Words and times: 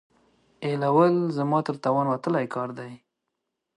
ایېلول 0.65 1.15
زما 1.37 1.59
تر 1.67 1.75
توان 1.83 2.05
وتلی 2.09 2.45
کار 2.55 2.69
دی. 2.77 2.91